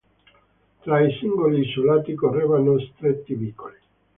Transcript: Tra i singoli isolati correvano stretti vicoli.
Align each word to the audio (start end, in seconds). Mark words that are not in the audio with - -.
Tra 0.81 0.99
i 0.99 1.11
singoli 1.19 1.59
isolati 1.61 2.15
correvano 2.15 2.79
stretti 2.79 3.35
vicoli. 3.35 3.77